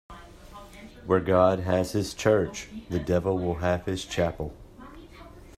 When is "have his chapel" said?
3.59-4.51